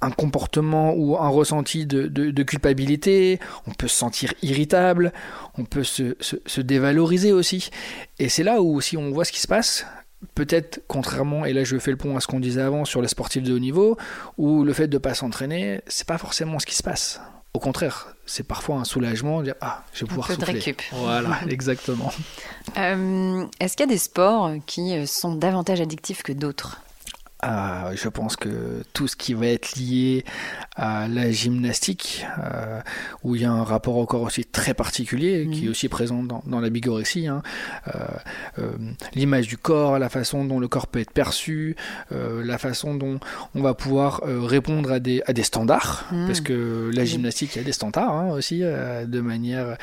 un 0.00 0.10
comportement 0.10 0.94
ou 0.94 1.16
un 1.16 1.28
ressenti 1.28 1.86
de, 1.86 2.42
culpabilité, 2.42 3.38
on 3.66 3.72
peut 3.72 3.88
se 3.88 3.96
sentir 3.96 4.32
irritable, 4.42 5.12
on 5.58 5.64
peut 5.64 5.84
se, 5.84 6.60
dévaloriser 6.60 7.32
aussi. 7.32 7.70
Et 8.18 8.28
c'est 8.28 8.42
là 8.42 8.62
où 8.62 8.80
si 8.80 8.96
on 8.96 9.10
voit 9.10 9.24
ce 9.24 9.32
qui 9.32 9.40
se 9.40 9.48
passe, 9.48 9.86
peut-être 10.34 10.82
contrairement, 10.88 11.44
et 11.44 11.52
là 11.52 11.64
je 11.64 11.78
fais 11.78 11.90
le 11.90 11.96
pont 11.96 12.16
à 12.16 12.20
ce 12.20 12.26
qu'on 12.26 12.40
disait 12.40 12.62
avant 12.62 12.84
sur 12.84 13.02
les 13.02 13.08
sportifs 13.08 13.42
de 13.42 13.54
haut 13.54 13.58
niveau, 13.58 13.96
où 14.38 14.64
le 14.64 14.72
fait 14.72 14.88
de 14.88 14.96
ne 14.96 14.98
pas 14.98 15.14
s'entraîner, 15.14 15.82
c'est 15.86 16.06
pas 16.06 16.18
forcément 16.18 16.58
ce 16.58 16.66
qui 16.66 16.76
se 16.76 16.82
passe. 16.82 17.20
Au 17.52 17.58
contraire, 17.58 18.14
c'est 18.26 18.46
parfois 18.46 18.76
un 18.76 18.84
soulagement 18.84 19.40
de 19.40 19.44
dire 19.44 19.54
ah, 19.60 19.84
je 19.92 20.04
vais 20.04 20.08
pouvoir 20.08 20.30
un 20.30 20.36
peu 20.36 20.46
souffler. 20.46 20.72
De 20.72 20.76
Voilà, 20.92 21.40
exactement. 21.48 22.12
Euh, 22.76 23.44
est-ce 23.58 23.76
qu'il 23.76 23.86
y 23.86 23.88
a 23.88 23.92
des 23.92 23.98
sports 23.98 24.52
qui 24.66 25.06
sont 25.06 25.34
davantage 25.34 25.80
addictifs 25.80 26.22
que 26.22 26.32
d'autres? 26.32 26.80
Euh, 27.44 27.92
je 27.94 28.08
pense 28.08 28.36
que 28.36 28.82
tout 28.92 29.08
ce 29.08 29.16
qui 29.16 29.34
va 29.34 29.46
être 29.46 29.76
lié 29.76 30.24
à 30.76 31.08
la 31.08 31.30
gymnastique, 31.30 32.26
euh, 32.38 32.80
où 33.22 33.34
il 33.34 33.42
y 33.42 33.44
a 33.44 33.50
un 33.50 33.64
rapport 33.64 33.96
encore 33.96 34.22
aussi 34.22 34.44
très 34.44 34.74
particulier, 34.74 35.48
qui 35.50 35.62
est 35.62 35.64
mhm. 35.66 35.70
aussi 35.70 35.88
présent 35.88 36.22
dans, 36.22 36.42
dans 36.46 36.60
la 36.60 36.70
bigorexie, 36.70 37.28
hein. 37.28 37.42
euh, 38.58 38.70
l'image 39.14 39.46
du 39.46 39.56
corps, 39.56 39.98
la 39.98 40.08
façon 40.08 40.44
dont 40.44 40.58
le 40.58 40.68
corps 40.68 40.86
peut 40.86 41.00
être 41.00 41.12
perçu, 41.12 41.76
la 42.10 42.58
façon 42.58 42.94
dont 42.94 43.20
on 43.54 43.62
va 43.62 43.74
pouvoir 43.74 44.20
répondre 44.24 44.92
à 44.92 45.00
des, 45.00 45.22
à 45.26 45.32
des 45.32 45.42
standards, 45.42 46.06
mhm. 46.12 46.26
parce 46.26 46.40
que 46.40 46.90
la 46.94 47.04
gymnastique, 47.04 47.54
il 47.56 47.58
y 47.58 47.62
a 47.62 47.64
des 47.64 47.72
standards 47.72 48.14
hein, 48.14 48.30
aussi, 48.30 48.60
de 48.60 49.20
manière... 49.20 49.76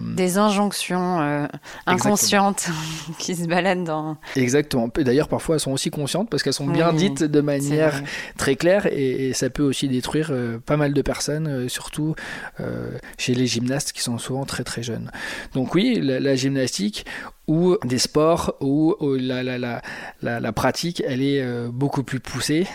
des 0.00 0.38
injonctions 0.38 1.48
inconscientes 1.86 2.68
qui 3.18 3.34
se 3.34 3.46
baladent 3.46 3.84
dans... 3.84 4.16
Exactement. 4.36 4.88
D'ailleurs, 4.96 5.28
parfois, 5.28 5.56
elles 5.56 5.60
sont 5.60 5.72
aussi 5.72 5.90
conscientes, 5.90 6.30
parce 6.30 6.42
qu'elles 6.42 6.52
sont 6.52 6.66
bien 6.66 6.92
de 7.10 7.40
manière 7.40 8.02
très 8.36 8.56
claire 8.56 8.86
et, 8.86 9.32
ça 9.32 9.50
peut 9.50 9.62
aussi 9.62 9.88
détruire 9.88 10.28
euh, 10.30 10.58
pas 10.58 10.76
mal 10.76 10.92
de 10.92 11.02
personnes, 11.02 11.46
euh, 11.46 11.68
surtout 11.68 12.14
euh, 12.60 12.98
chez 13.18 13.34
les 13.34 13.46
gymnastes 13.46 13.92
qui 13.92 14.02
sont 14.02 14.18
souvent 14.18 14.44
très 14.44 14.64
très 14.64 14.82
jeunes. 14.82 15.10
Donc 15.54 15.74
oui, 15.74 15.98
la, 16.00 16.34
gymnastique 16.34 17.06
ou 17.48 17.76
des 17.84 17.98
sports 17.98 18.54
où, 18.60 18.94
la, 19.00 19.42
la, 19.42 19.58
la, 19.58 19.80
la, 20.22 20.52
pratique 20.52 21.02
elle 21.06 21.22
est 21.22 21.44
beaucoup 21.68 22.02
plus 22.02 22.20
poussée, 22.20 22.66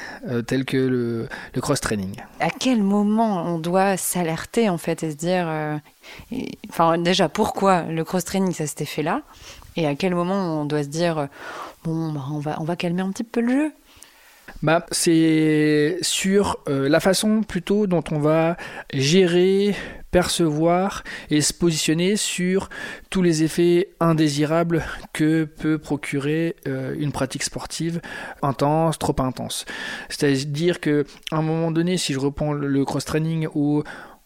telle 0.46 0.66
que 0.66 0.78
le, 0.78 1.30
le 1.54 1.62
cross-training. 1.62 2.16
À 2.40 2.50
quel 2.50 2.84
moment 2.84 3.46
on 3.46 3.60
doit 3.60 3.98
s'alerter 3.98 4.70
en 4.70 4.78
fait 4.78 5.04
et 5.04 5.12
se 5.12 5.16
dire, 5.16 5.48
enfin 6.70 6.98
déjà 6.98 7.30
pourquoi 7.30 7.84
le 7.84 8.04
cross-training 8.04 8.52
ça 8.52 8.68
s'était 8.68 8.86
fait 8.86 9.04
là 9.04 9.22
et 9.78 9.88
à 9.88 9.96
quel 9.96 10.16
moment 10.16 10.62
on 10.62 10.66
doit 10.66 10.84
se 10.84 10.90
dire, 10.90 11.28
bon 11.84 12.12
bah, 12.12 12.26
on, 12.32 12.40
va, 12.40 12.58
on 12.60 12.64
va 12.64 12.76
calmer 12.76 13.02
un 13.02 13.12
petit 13.12 13.24
peu 13.24 13.42
le 13.42 13.52
jeu? 13.52 13.72
Bah, 14.62 14.86
C'est 14.92 15.98
sur 16.02 16.58
euh, 16.68 16.90
la 16.90 17.00
façon 17.00 17.42
plutôt 17.44 17.88
dont 17.88 18.04
on 18.12 18.20
va 18.20 18.58
gérer, 18.94 19.76
percevoir 20.12 21.04
et 21.30 21.42
se 21.42 21.54
positionner 21.54 22.16
sur 22.16 22.70
tous 23.10 23.22
les 23.22 23.44
effets 23.44 23.90
indésirables 24.00 24.84
que 25.14 25.44
peut 25.44 25.78
procurer 25.78 26.56
euh, 26.68 26.96
une 26.98 27.12
pratique 27.12 27.44
sportive 27.44 28.02
intense, 28.42 28.98
trop 28.98 29.16
intense. 29.20 29.66
C'est-à-dire 30.10 30.80
que 30.80 31.06
à 31.32 31.38
un 31.38 31.42
moment 31.42 31.72
donné, 31.72 31.98
si 31.98 32.14
je 32.14 32.20
reprends 32.20 32.54
le 32.54 32.86
cross-training 32.86 33.48
où 33.54 33.84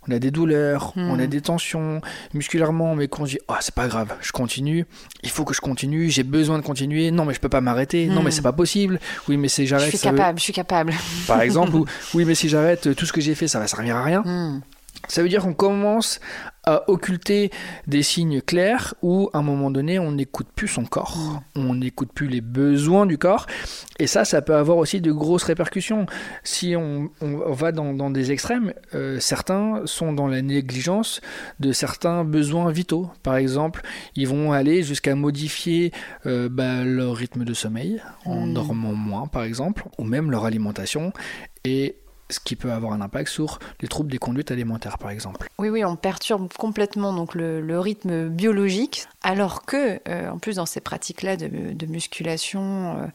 on 0.08 0.12
a 0.12 0.20
des 0.20 0.32
douleurs, 0.32 0.94
on 0.96 1.20
a 1.20 1.24
hmm. 1.24 1.28
des 1.28 1.42
tensions 1.42 2.02
musculairement, 2.34 2.96
mais 2.96 3.08
qu'on 3.08 3.26
se 3.26 3.32
dit 3.32 3.40
oh 3.48 3.54
c'est 3.60 3.76
pas 3.76 3.88
grave, 3.88 4.14
je 4.22 4.32
continue, 4.32 4.86
il 5.24 5.30
faut 5.30 5.46
que 5.46 5.54
je 5.54 5.62
continue, 5.62 6.10
j'ai 6.10 6.24
besoin 6.24 6.58
de 6.58 6.64
continuer, 6.64 7.12
non 7.12 7.26
mais 7.26 7.34
je 7.34 7.40
peux 7.40 7.50
pas 7.50 7.62
m'arrêter, 7.62 8.08
non 8.08 8.22
mais 8.22 8.30
hmm. 8.30 8.32
c'est 8.32 8.42
pas 8.42 8.54
possible, 8.54 9.00
oui 9.28 9.38
mais 9.38 9.48
si 9.48 9.68
j'arrête, 9.68 9.92
je 9.92 9.98
suis 9.98 10.00
capable, 10.00 10.40
je 10.40 10.44
suis 10.44 10.54
capable. 10.54 10.94
Par 11.28 11.42
exemple, 11.42 11.78
oui 12.14 12.26
mais 12.26 12.36
si 12.36 12.50
j'arrête, 12.50 12.96
tout 12.96 13.06
ce 13.06 13.14
que 13.14 13.22
j'ai 13.22 13.36
fait 13.36 13.48
ça 13.48 13.60
va 13.60 13.68
servir 13.68 13.96
à 13.96 14.04
rien. 14.04 14.22
Hmm. 14.22 14.62
Ça 15.08 15.24
veut 15.24 15.30
dire 15.30 15.44
qu'on 15.44 15.54
commence 15.54 16.20
à 16.64 16.90
occulter 16.90 17.50
des 17.88 18.04
signes 18.04 18.42
clairs 18.42 18.94
où, 19.02 19.30
à 19.34 19.40
un 19.40 19.42
moment 19.42 19.72
donné, 19.72 19.98
on 19.98 20.12
n'écoute 20.12 20.48
plus 20.56 20.68
son 20.68 20.86
corps, 20.86 21.42
mm. 21.56 21.60
on 21.60 21.76
n'écoute 21.76 22.12
plus 22.14 22.28
les 22.28 22.42
besoins 22.42 23.06
du 23.06 23.18
corps, 23.18 23.48
et 24.00 24.08
ça, 24.08 24.26
ça 24.26 24.42
peut 24.42 24.56
avoir 24.56 24.78
aussi 24.78 25.02
de 25.02 25.12
grosses 25.12 25.44
répercussions. 25.44 26.06
Si 26.44 26.76
on, 26.76 27.10
va 27.22 27.72
dans, 27.72 28.10
des 28.12 28.32
extrêmes, 28.32 28.74
euh, 28.94 29.20
certains 29.20 29.82
sont 29.86 30.14
dans 30.14 30.28
la 30.28 30.42
négligence 30.42 31.22
de 31.60 31.72
certains 31.72 32.24
besoins 32.24 32.72
vitaux. 32.72 33.10
Par 33.24 33.36
exemple, 33.38 33.82
ils 34.16 34.28
vont 34.28 34.52
aller 34.52 34.84
jusqu'à 34.84 35.16
modifier 35.16 35.92
euh, 36.26 36.48
bah, 36.50 36.84
leur 36.84 37.16
rythme 37.16 37.44
de 37.44 37.54
sommeil 37.54 38.02
en 38.26 38.46
mm. 38.46 38.54
dormant 38.54 38.94
moins, 38.94 39.28
par 39.28 39.44
exemple, 39.44 39.86
ou 39.98 40.04
même 40.04 40.30
leur 40.30 40.46
alimentation, 40.46 41.12
et 41.64 41.96
ce 42.32 42.40
qui 42.40 42.56
peut 42.56 42.72
avoir 42.72 42.94
un 42.94 43.02
impact 43.02 43.30
sur 43.30 43.60
les 43.82 43.88
troubles 43.88 44.12
des 44.12 44.18
conduites 44.18 44.52
alimentaires, 44.52 44.98
par 44.98 45.10
exemple. 45.10 45.48
Oui, 45.60 45.70
oui, 45.70 45.86
on 45.86 45.96
perturbe 45.96 46.52
complètement 46.58 47.14
donc 47.14 47.36
le, 47.36 47.80
rythme 47.80 48.30
biologique, 48.30 49.08
alors 49.24 49.66
que, 49.66 50.00
euh, 50.08 50.30
en 50.30 50.38
plus, 50.38 50.56
dans 50.58 50.66
ces 50.66 50.82
pratiques-là 50.82 51.38
de, 51.38 51.86
musculation 51.86 53.12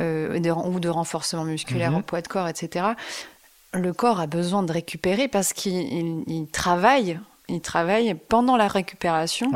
euh, 0.00 0.34
euh, 0.34 0.54
ou 0.66 0.80
de 0.80 0.88
renforcement 0.88 1.44
musculaire 1.44 1.90
mhm. 1.90 1.98
au 1.98 2.02
poids 2.02 2.20
de 2.20 2.28
corps, 2.28 2.48
etc., 2.48 2.86
le 3.72 3.92
corps 3.92 4.20
a 4.20 4.26
besoin 4.26 4.62
de 4.62 4.72
récupérer 4.72 5.28
parce 5.28 5.52
qu'il 5.52 6.24
travaille 6.52 7.20
il 7.50 7.60
travaille 7.60 8.14
pendant 8.14 8.56
la 8.56 8.68
récupération. 8.68 9.50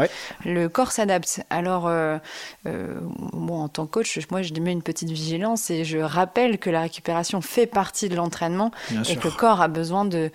Le 0.44 0.68
corps 0.68 0.92
s'adapte. 0.92 1.42
Alors, 1.50 1.86
euh, 1.86 2.18
euh, 2.66 3.00
en 3.32 3.68
tant 3.68 3.86
que 3.86 3.92
coach, 3.92 4.18
moi, 4.30 4.42
je 4.42 4.52
mets 4.54 4.72
une 4.72 4.82
petite 4.82 5.10
vigilance 5.10 5.70
et 5.70 5.84
je 5.84 5.98
rappelle 5.98 6.58
que 6.58 6.70
la 6.70 6.82
récupération 6.82 7.40
fait 7.40 7.66
partie 7.66 8.08
de 8.08 8.16
l'entraînement 8.16 8.70
et 9.08 9.16
que 9.16 9.28
le 9.28 9.34
corps 9.34 9.60
a 9.60 9.68
besoin 9.68 10.04
de, 10.04 10.30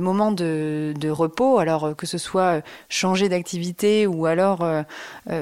moments 0.00 0.32
de, 0.32 1.08
repos. 1.10 1.58
Alors, 1.58 1.84
euh, 1.84 1.94
que 1.94 2.06
ce 2.06 2.18
soit 2.18 2.62
changer 2.88 3.28
d'activité 3.28 4.06
ou 4.06 4.26
alors 4.26 4.66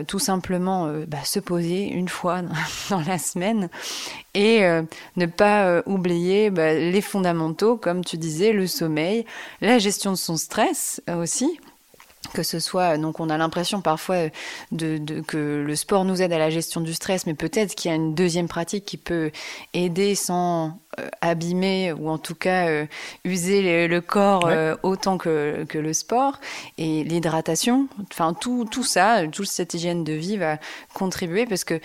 tout 0.06 0.18
simplement 0.18 0.92
bah, 1.08 1.18
se 1.24 1.40
poser 1.40 1.88
une 1.88 2.08
fois 2.08 2.42
dans 2.90 3.00
la 3.00 3.18
semaine 3.18 3.68
et 4.34 4.62
ne 5.16 5.26
pas 5.26 5.82
oublier 5.86 6.50
bah, 6.50 6.72
les 6.74 7.00
fondamentaux, 7.00 7.76
comme 7.76 8.04
tu 8.04 8.16
disais, 8.16 8.52
le 8.52 8.66
sommeil, 8.66 9.26
la 9.60 9.78
gestion 9.78 10.12
de 10.12 10.16
son 10.16 10.36
stress 10.36 11.02
aussi 11.08 11.58
que 12.34 12.42
ce 12.42 12.60
soit, 12.60 12.98
donc 12.98 13.20
on 13.20 13.28
a 13.30 13.36
l'impression 13.36 13.80
parfois 13.80 14.28
de, 14.70 15.20
que 15.26 15.64
le 15.66 15.76
sport 15.76 16.04
nous 16.04 16.22
aide 16.22 16.32
à 16.32 16.38
la 16.38 16.50
gestion 16.50 16.80
du 16.80 16.94
stress, 16.94 17.26
mais 17.26 17.34
peut-être 17.34 17.74
qu'il 17.74 17.90
y 17.90 17.92
a 17.92 17.96
une 17.96 18.14
deuxième 18.14 18.48
pratique 18.48 18.84
qui 18.84 18.96
peut 18.96 19.32
aider 19.74 20.14
sans 20.14 20.78
euh, 21.00 21.08
abîmer 21.20 21.92
ou 21.92 22.10
en 22.10 22.18
tout 22.18 22.34
cas 22.34 22.68
euh, 22.68 22.86
user 23.24 23.88
le, 23.88 24.00
corps 24.00 24.46
euh, 24.46 24.76
autant 24.82 25.16
que, 25.16 25.64
que, 25.68 25.78
le 25.78 25.94
sport 25.94 26.38
et 26.76 27.02
l'hydratation. 27.02 27.88
Enfin, 28.12 28.34
tout, 28.34 28.66
tout 28.70 28.84
ça, 28.84 29.26
toute 29.26 29.46
cette 29.46 29.72
hygiène 29.74 30.04
de 30.04 30.12
vie 30.12 30.36
va 30.36 30.58
contribuer 30.92 31.46
parce 31.46 31.64
que 31.64 31.80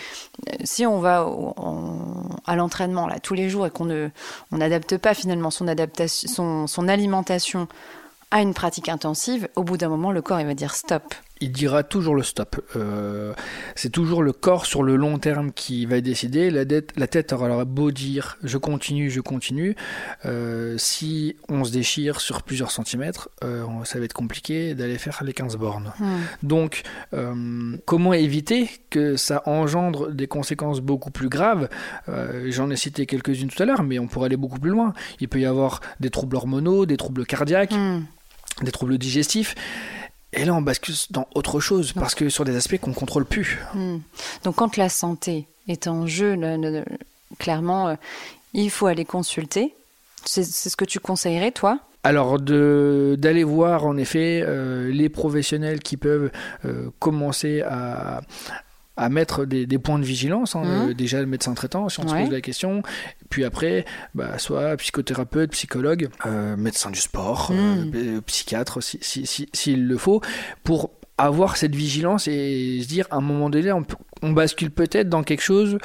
si 0.65 0.85
on 0.85 0.99
va 0.99 1.25
à 2.45 2.55
l'entraînement 2.57 3.07
là 3.07 3.19
tous 3.19 3.33
les 3.33 3.49
jours 3.49 3.65
et 3.65 3.69
qu'on 3.69 3.85
ne 3.85 4.09
on 4.51 4.57
n'adapte 4.57 4.97
pas 4.97 5.13
finalement 5.13 5.51
son, 5.51 5.67
adaptation, 5.69 6.27
son, 6.27 6.67
son 6.67 6.87
alimentation 6.89 7.69
à 8.31 8.41
une 8.41 8.53
pratique 8.53 8.89
intensive, 8.89 9.47
au 9.55 9.63
bout 9.63 9.77
d'un 9.77 9.89
moment, 9.89 10.11
le 10.11 10.21
corps 10.21 10.39
il 10.39 10.45
va 10.45 10.53
dire 10.53 10.75
stop. 10.75 11.13
Il 11.39 11.51
dira 11.51 11.83
toujours 11.83 12.15
le 12.15 12.23
stop. 12.23 12.59
Euh, 12.75 13.33
c'est 13.75 13.91
toujours 13.91 14.23
le 14.23 14.33
corps 14.33 14.65
sur 14.65 14.81
le 14.81 14.95
long 14.95 15.19
terme 15.19 15.51
qui 15.51 15.85
va 15.85 16.01
décider. 16.01 16.49
La, 16.49 16.63
la 16.95 17.07
tête 17.07 17.31
aura 17.31 17.63
beau 17.63 17.91
dire 17.91 18.37
je 18.43 18.57
continue, 18.57 19.11
je 19.11 19.21
continue. 19.21 19.75
Euh, 20.25 20.75
si 20.79 21.35
on 21.47 21.63
se 21.63 21.71
déchire 21.71 22.21
sur 22.21 22.41
plusieurs 22.41 22.71
centimètres, 22.71 23.29
euh, 23.43 23.65
ça 23.83 23.99
va 23.99 24.05
être 24.05 24.13
compliqué 24.13 24.73
d'aller 24.73 24.97
faire 24.97 25.23
les 25.23 25.33
15 25.33 25.57
bornes. 25.57 25.93
Hmm. 25.99 26.21
Donc, 26.41 26.83
comment 27.85 28.13
éviter 28.13 28.69
que 28.89 29.15
ça 29.15 29.43
engendre 29.45 30.11
des 30.11 30.27
conséquences 30.27 30.81
beaucoup 30.81 31.11
plus 31.11 31.29
graves? 31.29 31.69
J'en 32.47 32.69
ai 32.71 32.75
cité 32.75 33.05
quelques-unes 33.05 33.49
tout 33.49 33.61
à 33.61 33.65
l'heure, 33.65 33.83
mais 33.83 33.99
on 33.99 34.07
pourrait 34.07 34.25
aller 34.25 34.37
beaucoup 34.37 34.59
plus 34.59 34.71
loin. 34.71 34.93
Il 35.19 35.27
peut 35.27 35.39
y 35.39 35.45
avoir 35.45 35.81
des 35.99 36.09
troubles 36.09 36.35
hormonaux, 36.35 36.85
des 36.85 36.97
troubles 36.97 37.25
cardiaques. 37.25 37.73
Hmm 37.73 38.01
des 38.61 38.71
troubles 38.71 38.97
digestifs. 38.97 39.55
Et 40.33 40.45
là, 40.45 40.53
on 40.53 40.61
bascule 40.61 40.95
dans 41.09 41.27
autre 41.35 41.59
chose, 41.59 41.93
parce 41.93 42.13
que 42.13 42.29
sur 42.29 42.43
des 42.43 42.55
aspects 42.55 42.77
qu'on 42.77 42.91
ne 42.91 42.95
contrôle 42.95 43.25
plus. 43.25 43.59
Hmm. 43.73 43.99
Donc, 44.43 44.55
quand 44.55 44.77
la 44.77 44.89
santé 44.89 45.47
est 45.67 45.87
en 45.87 46.05
jeu, 46.05 46.37
clairement, 47.39 47.89
euh, 47.89 47.95
il 48.53 48.69
faut 48.69 48.87
aller 48.87 49.05
consulter. 49.05 49.73
C'est 50.25 50.43
ce 50.43 50.75
que 50.75 50.85
tu 50.85 50.99
conseillerais, 50.99 51.51
toi? 51.51 51.79
Alors 52.03 52.39
d'aller 52.39 53.43
voir 53.43 53.85
en 53.85 53.97
effet 53.97 54.41
euh, 54.41 54.89
les 54.89 55.09
professionnels 55.09 55.79
qui 55.79 55.97
peuvent 55.97 56.31
euh, 56.63 56.89
commencer 56.99 57.61
à, 57.61 58.21
à 58.97 59.09
mettre 59.09 59.45
des, 59.45 59.65
points 59.77 59.99
de 59.99 60.03
vigilance. 60.03 60.55
Hein, 60.55 60.87
mmh. 60.89 60.93
déjà 60.93 61.19
le 61.19 61.27
médecin 61.27 61.53
traitant, 61.53 61.87
si 61.87 61.99
on 61.99 62.07
se 62.07 62.13
pose 62.13 62.31
la 62.31 62.41
question. 62.41 62.81
Puis 63.29 63.45
après, 63.45 63.85
bah, 64.15 64.37
soit 64.39 64.75
psychothérapeute, 64.77 65.51
psychologue, 65.51 66.09
euh, 66.25 66.57
médecin 66.57 66.89
du 66.89 66.99
sport, 66.99 67.51
mmh. 67.51 67.91
euh, 67.95 68.21
psychiatre, 68.21 68.81
s'il 68.81 69.03
si, 69.03 69.47
si, 69.53 69.75
le 69.75 69.97
faut, 69.97 70.21
pour 70.63 70.89
avoir 71.17 71.57
cette 71.57 71.75
vigilance 71.75 72.27
et 72.27 72.79
se 72.81 72.87
dire 72.87 73.07
à 73.11 73.17
un 73.17 73.21
moment 73.21 73.49
donné, 73.49 73.71
on, 73.71 73.85
on 74.23 74.31
bascule 74.31 74.71
peut-être 74.71 75.09
dans 75.09 75.23
quelque 75.23 75.43
chose 75.43 75.77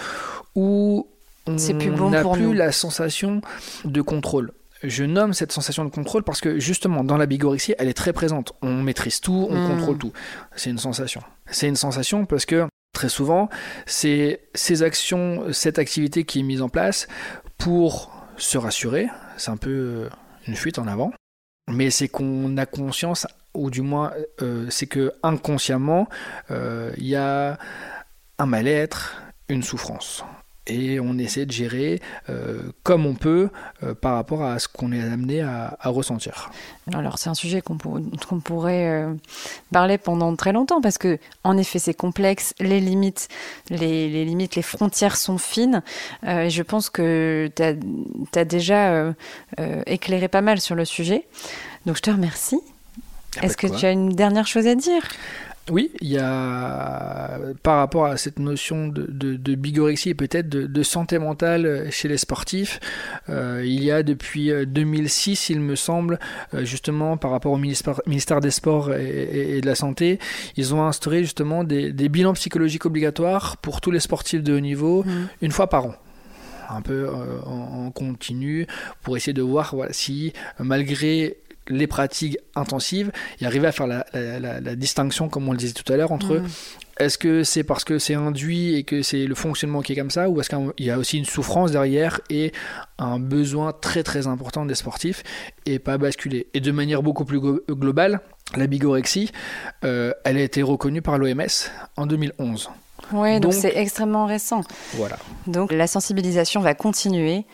où 0.54 1.07
on 1.47 2.11
n'a 2.11 2.25
plus 2.25 2.54
la 2.54 2.73
sensation 2.73 3.40
de 3.85 4.00
contrôle. 4.00 4.52
Je 4.83 5.04
nomme 5.04 5.33
cette 5.33 5.52
sensation 5.52 5.85
de 5.85 5.90
contrôle 5.90 6.25
parce 6.25 6.40
que 6.40 6.59
justement 6.59 7.04
dans 7.04 7.16
la 7.16 7.26
bigorexie, 7.26 7.75
elle 7.78 7.88
est 7.88 7.95
très 7.95 8.12
présente. 8.12 8.52
On 8.62 8.83
maîtrise 8.83 9.21
tout, 9.21 9.47
on 9.49 9.54
mmh. 9.54 9.69
contrôle 9.69 9.99
tout. 9.99 10.12
C'est 10.57 10.71
une 10.71 10.78
sensation. 10.78 11.23
C'est 11.47 11.69
une 11.69 11.76
sensation 11.76 12.25
parce 12.26 12.47
que 12.47 12.66
très 12.92 13.08
souvent, 13.08 13.49
c'est 13.87 14.40
ces 14.54 14.82
actions, 14.82 15.52
cette 15.52 15.78
activité 15.78 16.25
qui 16.25 16.40
est 16.40 16.42
mise 16.42 16.62
en 16.62 16.68
place 16.68 17.08
pour 17.58 18.12
se 18.37 18.58
rassurer, 18.58 19.08
c'est 19.37 19.50
un 19.50 19.56
peu 19.56 19.70
euh, 19.70 20.11
une 20.46 20.56
fuite 20.56 20.78
en 20.78 20.87
avant, 20.87 21.12
mais 21.68 21.90
c'est 21.90 22.08
qu'on 22.08 22.56
a 22.56 22.66
conscience, 22.66 23.26
ou 23.54 23.70
du 23.70 23.82
moins 23.82 24.12
euh, 24.40 24.66
c'est 24.70 24.87
que 24.87 25.12
inconsciemment, 25.22 26.08
euh, 26.50 26.92
il 26.96 27.06
y 27.06 27.16
a 27.16 27.58
un 28.38 28.46
mal-être, 28.46 29.22
une 29.49 29.62
souffrance. 29.62 30.25
Et 30.66 31.00
on 31.00 31.19
essaie 31.19 31.45
de 31.45 31.52
gérer 31.52 32.00
euh, 32.31 32.61
comme 32.83 33.04
on 33.04 33.14
peut 33.14 33.50
euh, 33.83 33.95
par 33.95 34.14
rapport 34.14 34.45
à 34.45 34.59
ce 34.59 34.69
qu'on 34.69 34.92
est 34.92 35.02
amené 35.02 35.42
à, 35.42 35.76
ressentir. 35.85 36.50
Alors 36.92 37.19
c'est 37.19 37.28
un 37.28 37.35
sujet 37.35 37.61
qu'on 37.61 37.76
pourrait 37.76 38.88
euh, 38.88 39.14
parler 39.73 39.99
pendant 39.99 40.35
très 40.37 40.52
longtemps 40.52 40.81
parce 40.81 40.99
que 40.99 41.19
en 41.45 41.59
effet 41.59 41.78
c'est 41.78 41.95
complexe, 41.95 42.54
les 42.61 42.81
limites, 42.81 43.28
les, 43.71 44.25
limites, 44.25 44.54
les 44.54 44.62
frontières 44.62 45.16
sont 45.16 45.38
fines. 45.38 45.83
et 46.26 46.50
je 46.50 46.62
pense 46.62 46.90
que 46.90 47.50
tu 47.54 47.62
as, 47.62 48.45
déjà 48.45 49.12
éclairé 49.87 50.28
pas 50.28 50.40
mal 50.40 50.61
sur 50.61 50.75
le 50.75 50.85
sujet. 50.85 51.26
Donc 51.87 51.97
je 51.97 52.02
te 52.02 52.11
remercie. 52.11 52.61
Est-ce 53.40 53.57
que 53.57 53.66
tu 53.66 53.87
as 53.87 53.90
une 53.90 54.11
dernière 54.11 54.47
chose 54.47 54.66
à 54.66 54.75
dire? 54.75 55.02
Oui, 55.71 55.92
il 56.00 56.09
y 56.09 56.19
a 56.19 57.38
par 57.62 57.78
rapport 57.78 58.07
à 58.07 58.16
cette 58.16 58.40
notion 58.40 58.88
de, 58.88 59.07
de, 59.09 59.54
bigorexie 59.54 60.11
et 60.11 60.14
peut-être 60.14 60.49
de, 60.49 60.83
santé 60.83 61.19
mentale 61.19 61.87
chez 61.90 62.09
les 62.09 62.16
sportifs, 62.16 62.81
euh, 63.28 63.62
il 63.64 63.85
y 63.85 63.92
a 63.92 64.02
depuis 64.02 64.50
2006, 64.66 65.50
euh, 65.50 65.54
il 65.54 65.61
me 65.61 65.76
semble, 65.76 66.19
euh, 66.54 66.64
justement 66.64 67.16
par 67.16 67.31
rapport 67.31 67.52
au 67.52 67.59
ministère, 67.59 68.40
des 68.40 68.50
Sports 68.50 68.92
et, 68.92 69.61
de 69.61 69.66
la 69.66 69.76
Santé, 69.76 70.19
ils 70.57 70.75
ont 70.75 70.85
instauré 70.85 71.23
justement 71.23 71.62
des, 71.62 71.92
bilans 72.09 72.35
psychologiques 72.35 72.85
obligatoires 72.85 73.57
pour 73.59 73.81
tous 73.81 73.92
les 73.92 74.00
sportifs 74.00 74.42
de 74.42 74.54
haut 74.54 74.61
niveau 74.61 75.04
mmh. 75.04 75.28
une 75.42 75.52
fois 75.52 75.69
par 75.69 75.87
an 75.87 75.95
un 76.69 76.81
peu 76.81 77.09
en, 77.45 77.90
continu 77.90 78.66
pour 79.02 79.16
essayer 79.16 79.33
de 79.33 79.42
voir 79.42 79.75
si 79.90 80.33
malgré 80.59 81.37
les 81.69 81.87
pratiques 81.87 82.38
intensives 82.54 83.12
et 83.40 83.47
arriver 83.47 83.66
à 83.66 83.73
faire 83.73 83.87
la, 83.87 84.76
distinction, 84.76 85.28
comme 85.28 85.49
on 85.49 85.52
le 85.52 85.59
disait 85.59 85.75
tout 85.75 85.90
à 85.92 85.97
l'heure, 85.97 86.12
entre 86.12 86.37
mm. 86.37 86.47
est-ce 86.99 87.19
que 87.19 87.45
c'est 87.45 87.62
parce 87.62 87.85
que 87.85 87.99
c'est 87.99 88.14
induit 88.14 88.75
et 88.75 88.85
que 88.85 89.02
c'est 89.02 89.26
le 89.26 89.35
fonctionnement 89.35 89.83
qui 89.83 89.92
est 89.92 89.97
comme 89.97 90.11
ça, 90.11 90.28
ou 90.28 90.40
est-ce 90.40 90.50
qu'il 90.50 90.87
y 90.87 90.90
a 90.90 90.99
aussi 90.99 91.19
une 91.19 91.25
souffrance 91.25 91.73
derrière 91.73 92.21
et 92.31 92.52
un 92.99 93.19
besoin 93.19 93.73
très 93.73 94.02
très 94.02 94.26
important 94.26 94.66
des 94.66 94.75
sportifs 94.75 95.23
et 95.66 95.78
pas 95.78 95.99
basculer. 95.99 96.49
Et 96.54 96.61
de 96.61 96.73
manière 96.73 97.02
beaucoup 97.02 97.25
plus 97.25 97.40
globale, 97.40 98.21
la 98.57 98.66
bigorexie, 98.66 99.31
euh, 99.85 100.12
elle 100.25 100.37
a 100.37 100.42
été 100.42 100.62
reconnue 100.62 101.02
par 101.02 101.19
l'OMS 101.19 101.71
en 101.97 102.07
2011. 102.07 102.71
Oui, 103.12 103.40
donc 103.40 103.52
c'est 103.52 103.76
extrêmement 103.76 104.26
récent. 104.26 104.62
Voilà. 104.94 105.18
Donc 105.47 105.73
la 105.73 105.87
sensibilisation 105.87 106.61
va 106.61 106.75
continuer 106.75 107.44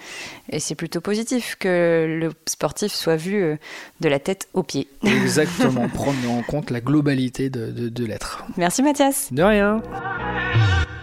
et 0.51 0.61
c'est 0.61 0.75
plutôt 0.75 1.01
positif 1.01 1.57
que 1.59 2.19
le 2.21 2.33
sportif 2.47 2.93
soit 2.93 3.17
vu 3.17 3.43
euh, 3.43 3.57
de 4.01 4.09
la 4.09 4.19
tête 4.19 4.49
aux 4.55 4.63
pieds. 4.63 4.89
Exactement, 5.05 5.89
prendre 5.95 6.31
en 6.31 6.43
compte 6.43 6.71
la 6.71 6.81
globalité 6.81 7.51
de, 7.51 7.71
de 7.71 8.05
l'être. 8.05 8.45
Merci 8.57 8.83
Mathias. 8.83 9.33
De 9.33 9.43
rien. 9.43 9.83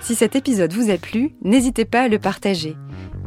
Si 0.01 0.15
cet 0.15 0.35
épisode 0.35 0.71
vous 0.73 0.91
a 0.91 0.97
plu, 0.97 1.31
n'hésitez 1.41 1.85
pas 1.85 2.03
à 2.03 2.07
le 2.07 2.19
partager. 2.19 2.75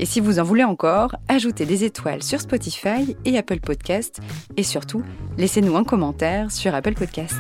Et 0.01 0.07
si 0.07 0.21
vous 0.21 0.39
en 0.39 0.45
voulez 0.45 0.65
encore, 0.65 1.17
ajoutez 1.29 1.67
des 1.67 1.83
étoiles 1.85 2.23
sur 2.23 2.41
Spotify 2.41 3.17
et 3.25 3.37
Apple 3.37 3.61
Podcast 3.61 4.21
et 4.57 4.63
surtout, 4.63 5.03
laissez-nous 5.37 5.77
un 5.77 5.85
commentaire 5.85 6.53
sur 6.53 6.75
Apple 6.75 6.95
Podcast. 6.95 7.35